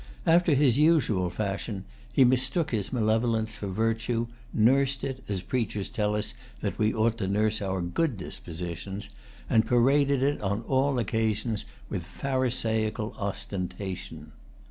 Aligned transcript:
After 0.25 0.55
his 0.55 0.79
usual 0.79 1.29
fashion, 1.29 1.85
he 2.11 2.25
mistook 2.25 2.71
his 2.71 2.91
malevolence 2.91 3.55
for 3.55 3.67
virtue, 3.67 4.25
nursed 4.51 5.03
it, 5.03 5.23
as 5.29 5.43
preachers 5.43 5.91
tell 5.91 6.15
us 6.15 6.33
that 6.61 6.79
we 6.79 6.91
ought 6.91 7.19
to 7.19 7.27
nurse 7.27 7.61
our 7.61 7.81
good 7.81 8.17
dispositions, 8.17 9.09
and 9.47 9.67
paraded 9.67 10.23
it, 10.23 10.41
on 10.41 10.61
all 10.63 10.97
occasions, 10.97 11.65
with 11.87 12.03
Pharisaical 12.03 13.13
ostentation. 13.19 14.31